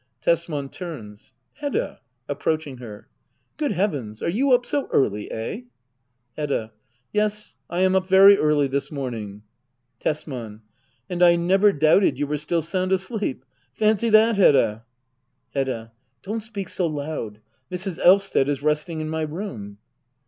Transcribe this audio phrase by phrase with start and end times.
[0.19, 0.69] Tesman.
[0.69, 1.99] [Turns.] Hedda!
[2.27, 3.07] [Approaching her.]
[3.57, 5.31] Good heavens— are you up so early?
[5.31, 5.61] Eh?
[6.35, 6.71] Hedda.
[7.13, 9.43] Yes^ I am up very early this morning.
[9.99, 10.63] Tesman.
[11.07, 13.45] And I never doubted you were still sound asleep!
[13.75, 14.85] Fancy that, Hedda!
[15.53, 15.91] Hedda.
[16.23, 17.39] Don't speak so loud.
[17.71, 18.03] Mrs.
[18.03, 19.77] Elvsted is resting in my room.